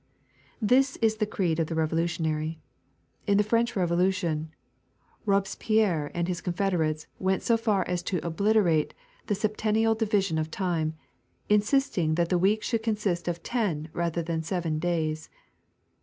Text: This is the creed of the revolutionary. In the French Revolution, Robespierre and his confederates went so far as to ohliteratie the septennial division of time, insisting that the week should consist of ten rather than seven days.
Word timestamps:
This 0.59 0.95
is 0.97 1.17
the 1.17 1.27
creed 1.27 1.59
of 1.59 1.67
the 1.67 1.75
revolutionary. 1.75 2.59
In 3.27 3.37
the 3.37 3.43
French 3.43 3.75
Revolution, 3.75 4.49
Robespierre 5.27 6.09
and 6.15 6.27
his 6.27 6.41
confederates 6.41 7.05
went 7.19 7.43
so 7.43 7.55
far 7.55 7.87
as 7.87 8.01
to 8.09 8.19
ohliteratie 8.21 8.93
the 9.27 9.35
septennial 9.35 9.93
division 9.93 10.39
of 10.39 10.49
time, 10.49 10.95
insisting 11.49 12.15
that 12.15 12.29
the 12.29 12.39
week 12.39 12.63
should 12.63 12.81
consist 12.81 13.27
of 13.27 13.43
ten 13.43 13.89
rather 13.93 14.23
than 14.23 14.41
seven 14.41 14.79
days. 14.79 15.29